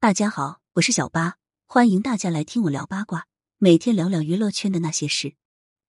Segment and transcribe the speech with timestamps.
[0.00, 3.26] 大家好，我是小八，欢迎大家来听我聊八卦，
[3.58, 5.34] 每天聊聊娱乐圈的那些事。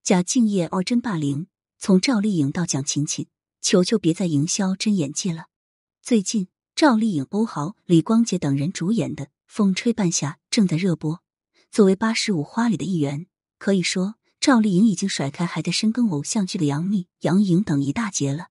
[0.02, 1.46] 假敬业 or 真霸凌，
[1.78, 3.28] 从赵丽颖到蒋勤勤，
[3.62, 5.46] 求求别再营销真演技了。
[6.02, 11.22] 最近，赵丽颖、欧豪、李光洁等人主演的《风吹半夏》正在热播。
[11.70, 13.28] 作为八十五花里的一员，
[13.60, 18.48] 可以说赵丽颖已经甩开还在深耕偶像剧的杨幂、杨颖等一大截了。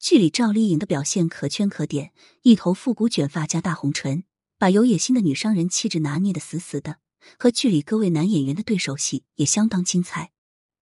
[0.00, 2.12] 剧里赵丽颖的表现可圈可点，
[2.42, 4.24] 一头复古卷发加大红唇。
[4.58, 6.98] 把有野心的女商人气质拿捏的死死的，
[7.38, 10.32] 和剧里各位男演员的对手戏也相当精彩。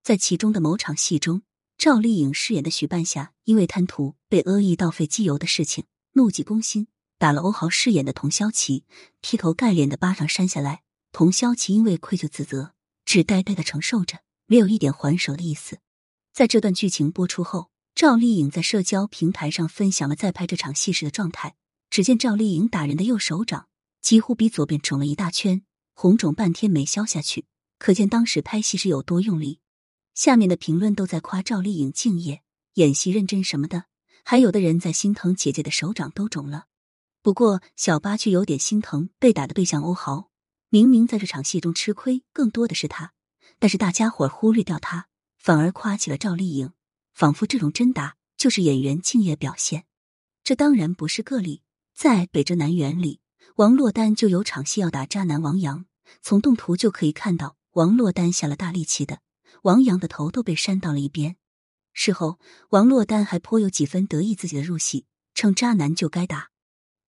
[0.03, 1.41] 在其中的某场戏中，
[1.77, 8.85] 赵丽颖饰演的许半夏因为贪图被恶意倒废机油的事情，怒急攻心，打了欧豪饰演的童潇齐
[9.19, 10.83] 劈头盖脸的巴掌扇下来。
[11.11, 15.79] 童潇齐因为愧疚自责，只呆呆的承受着，没有一点还手的意思。
[16.33, 21.55] 在这段剧情播出后，赵丽颖在社交平台上分享了在拍这场戏时的状态。
[21.95, 23.69] 只见赵丽颖打人的右手掌
[24.01, 25.63] 几乎比左边肿了一大圈，
[25.93, 27.45] 红肿半天没消下去，
[27.79, 29.61] 可见当时拍戏是有多用力。
[30.13, 32.41] 下面的评论都在夸赵丽颖敬业、
[32.73, 33.85] 演戏认真什么的，
[34.25, 36.65] 还有的人在心疼姐姐的手掌都肿了。
[37.21, 40.29] 不过小八却有点心疼被打的对象欧豪，
[40.67, 43.13] 明明在这场戏中吃亏更多的是他，
[43.57, 46.73] 但是大家伙忽略掉他，反而夸起了赵丽颖，
[47.13, 49.85] 仿佛这种真打就是演员敬业表现。
[50.43, 51.61] 这当然不是个例。
[51.95, 53.21] 在《北辙南辕》里，
[53.55, 55.85] 王珞丹就有场戏要打渣男王阳，
[56.21, 59.21] 从动图就可以看到王珞丹下了大力气的，
[59.61, 61.37] 王阳的头都被扇到了一边。
[61.93, 62.37] 事后，
[62.71, 66.49] 王珞丹还颇有几分得意自己的入戏，称渣男就该打，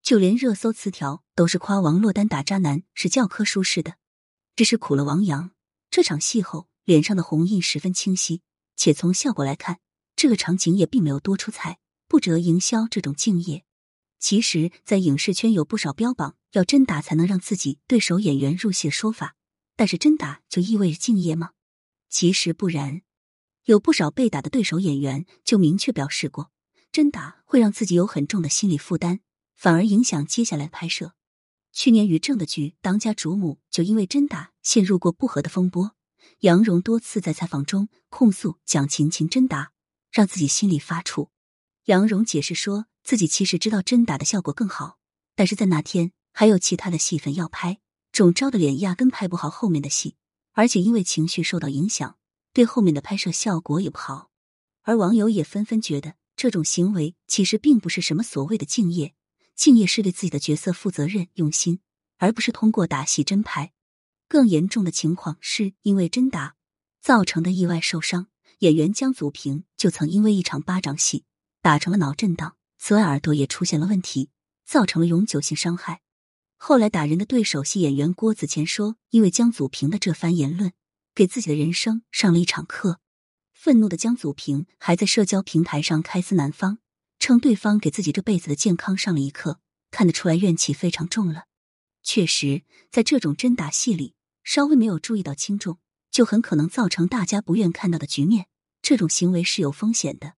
[0.01, 3.95] 就连热搜词条都是夸王珞丹打渣男是教科书式的。
[4.55, 5.51] 只是苦了王阳，
[5.91, 8.41] 这场戏后脸上的红印十分清晰，
[8.77, 9.79] 且从效果来看，
[10.15, 11.77] 这个场景也并没有多出彩，
[12.07, 13.65] 不折营销这种敬业。
[14.19, 19.35] 其实，在影视圈有不少标榜要真打才能让自己对手演员入戏的说法，
[19.75, 21.51] 但是真打就意味着敬业吗？
[22.09, 23.01] 其实不然，
[23.65, 26.51] 有不少被打的对手演员就明确表示过，
[26.91, 29.19] 真打会让自己有很重的心理负担，
[29.55, 31.13] 反而影响接下来拍摄。
[31.71, 35.91] 去年于正的剧《当家主母》就因为真打陷入过不和的风波，
[36.39, 39.73] 杨蓉多次在采访中控诉蒋勤勤真打
[40.11, 41.29] 让自己心里发怵。
[41.87, 42.85] 杨蓉解释说。
[43.03, 44.97] 自己其实知道真打的效果更好，
[45.33, 47.79] 但是在那天还有其他的戏份要拍，
[48.11, 50.17] 肿招的脸压根拍不好后面的戏，
[50.51, 52.17] 而且因为情绪受到影响，
[52.51, 54.29] 对后面的拍摄效果也不好。
[54.81, 59.13] 而网友也纷纷觉得这种行为其实并不是什么所谓的敬业，
[59.55, 61.79] 敬业是对自己的角色负责任用心，
[62.17, 63.71] 而不是通过打戏真拍。
[64.27, 66.55] 更严重的情况是因为真打
[66.99, 68.27] 造成的意外受伤，
[68.59, 71.23] 演员江祖平就曾因为一场巴掌戏
[71.67, 72.55] 打成了脑震荡。
[72.77, 74.29] 此外，耳朵也出现了问题，
[74.65, 75.99] 造成了永久性伤害。
[76.55, 80.71] 后来打人的对手戏演员郭子乾说：“因为江祖平的这番言论，
[81.13, 83.01] 给自己的人生上了一场课。”
[83.51, 86.77] 愤怒的江祖平还在社交平台上开撕男方，
[87.19, 89.59] 称对方给自己这辈子的健康上了一课，
[89.91, 91.47] 看得出来怨气非常重了。
[92.01, 95.79] 确实，在这种真打戏里，稍微没有注意到轻重，
[96.09, 98.45] 就很可能造成大家不愿看到的局面。
[98.81, 100.35] 这种行为是有风险的。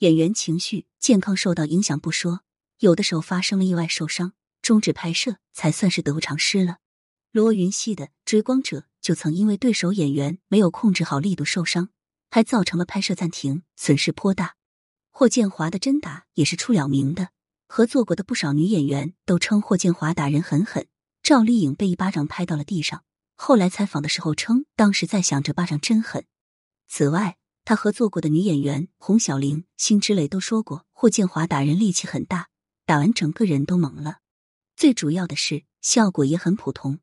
[0.00, 2.40] 演员情绪健康受到影响不说，
[2.78, 6.78] 有的时候发生了意外受伤，终止拍摄才算是得不偿失了。
[7.32, 11.90] 罗云熙的《追光者》就曾因为对手演员没有控制好力度受伤，
[12.30, 14.54] 还造成了拍摄暂停，损失颇大。
[15.10, 17.28] 霍建华的《真打》也是出了名的，
[17.68, 20.86] 合作过的不少女演员都称霍建华打人很狠。
[21.22, 23.04] 赵丽颖被一巴掌拍到了地上，
[23.36, 26.24] 后来采访的时候称当时在想这巴掌真狠。
[26.88, 27.36] 此外，
[27.70, 32.48] 他合作过的女演员洪小玲、辛芷蕾都说过，霍建华打人力气很大，
[32.84, 34.18] 打完整个人都懵了。
[34.74, 36.98] 最主要的是效果也很普通。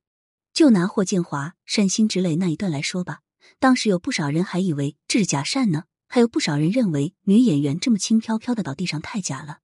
[0.53, 3.21] 就拿霍建华扇辛芷蕾那一段来说吧，
[3.59, 9.59] 当时有不少人还以为这是假扇呢，还有不少人认为女演员这么轻飘飘的倒地上太假了。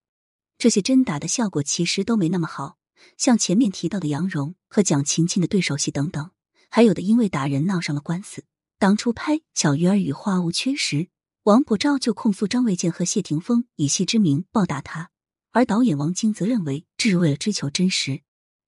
[0.58, 2.78] 这些真打的效果其实都没那么好，
[3.18, 6.32] 像前面提到的杨蓉和蒋勤勤的对手戏等等，
[6.70, 8.46] 还有的因为打人闹上了官司。
[8.84, 11.08] 当初拍《小鱼儿与花无缺》时，
[11.44, 15.10] 王伯昭就控诉张卫健和谢霆锋以戏之名暴打他，
[15.52, 18.24] 而导演王晶则认为这是为了追求真实。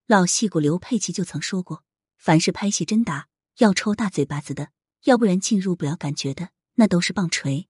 [0.08, 1.84] 老戏骨刘佩琦就曾说过
[2.18, 3.28] ：“凡是拍戏真打，
[3.58, 4.70] 要抽大嘴巴子的，
[5.04, 7.68] 要不然进入不了感觉的，那都是棒槌。”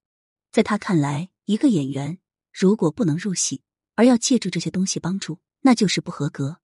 [0.53, 2.19] 在他看来，一个演员
[2.53, 3.63] 如果不能入戏，
[3.95, 6.59] 而要借助这些东西帮助，那就是不合格。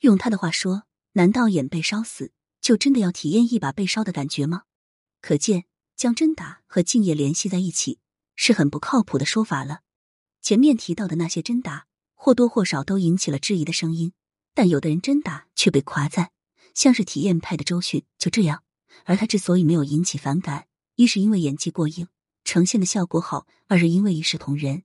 [0.00, 4.64] 用他的话说：“难道演被烧死，就真的要体验一把被烧的感觉吗？”
[5.20, 5.64] 可见，
[5.96, 7.98] 将真打和敬业联系在一起
[8.36, 9.80] 是很不靠谱的说法了。
[10.40, 14.12] 前面提到的那些真打，或多或少都引起了质疑的声音，
[14.54, 16.30] 但有的人真打却被夸赞，
[16.74, 18.62] 像是体验派的周迅就这样。
[19.04, 22.08] 而他之所以没有引起反感，一是因为演技过硬，
[22.44, 24.82] 呈现的效果好；二是因为一视同仁，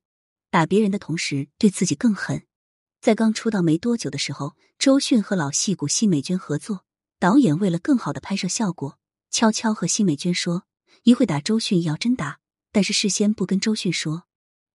[0.52, 2.46] 打别人的同时对自己更狠。
[3.02, 6.86] 在刚出道没多久的时候，周迅和老戏骨奚美娟合作，
[7.20, 9.00] 导演为了更好的拍摄效果，
[9.36, 10.64] 悄悄和奚美娟说
[11.04, 12.40] 一会打周迅要真打，
[12.72, 14.24] 但是事先不跟周迅说。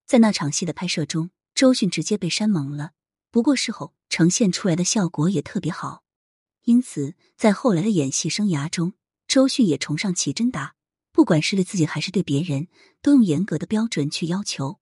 [0.05, 2.91] 在那场戏的拍摄中，周迅直接被扇懵了。
[3.31, 6.03] 不过事后呈现出来的效果也特别好，
[6.65, 8.93] 因此在后来的演戏生涯中，
[9.27, 10.75] 周迅也崇尚起真打，
[11.11, 12.69] 不管是对自己还是对别人，
[13.01, 14.79] 都用严格的标准去要求。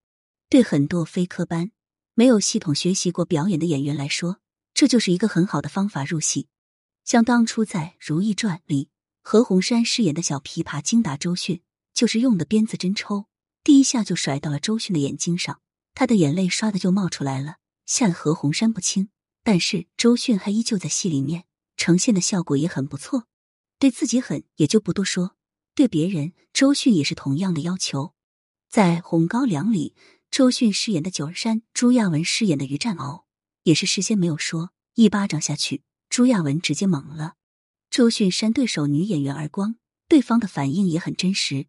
[0.48, 1.70] 对很多非科班、
[2.14, 4.40] 没有系统学习过表演的演员来说，
[4.74, 6.48] 这就是一个很好的方法入戏。
[7.04, 8.90] 像当初在《如懿传》里，
[9.30, 11.60] 何鸿燊饰演的小琵琶精打周迅，
[11.92, 13.26] 就是用的鞭子真抽，
[13.62, 15.60] 第一下就甩到了周迅的眼睛上，
[15.92, 17.56] 他的眼泪唰的就冒出来了。
[17.84, 19.10] 吓得何鸿燊不轻，
[19.44, 21.44] 但是周迅还依旧在戏里面
[21.76, 23.24] 呈现的效果也很不错。
[23.78, 25.36] 对自己狠也就不多说，
[25.74, 28.14] 对别人周迅也是同样的要求。
[28.70, 29.94] 在《红高粱》里，
[30.30, 33.24] 周迅饰演的九儿山，朱亚文饰演的于占鳌，
[33.64, 37.34] 也是事先没有说，一巴掌下去，朱亚文直接懵了。
[37.90, 39.76] 周迅扇对手女演员耳光，
[40.08, 41.66] 对方的反应也很真实。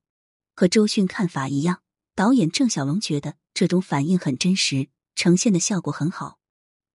[0.55, 1.81] 和周迅看法一样，
[2.15, 4.89] 导演郑晓龙觉得这种反应很真实。
[5.15, 6.39] 呈现的效果很好。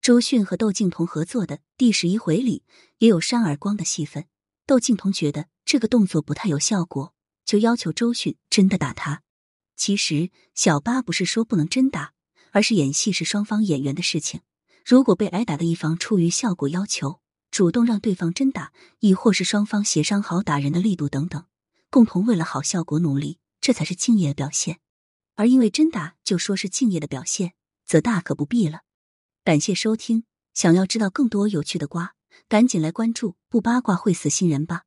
[0.01, 2.63] 周迅和窦靖童合作的第十一回里
[2.97, 4.25] 也有扇耳光的戏份。
[4.67, 9.23] 窦靖童觉得这个动作不太有效果，就要求周迅真的打他。
[9.77, 12.15] 其实小八不是说不能真打，
[12.53, 14.41] 而是演戏是双方演员的事情。
[14.87, 17.21] 如果被挨打的一方出于效果要求，
[17.55, 21.45] 主动让对方真打，亦或是双方协商好打人的力度等等，
[21.89, 24.81] 共同为了好效果努力，这才是敬业的表现。
[25.37, 27.53] 而因为真打就说是敬业的表现。
[27.87, 28.81] 则大可不必了。
[29.45, 32.17] 感谢收听，想要知道更多有趣的瓜，
[32.49, 34.83] 赶紧来关注，不八卦会死新人吧。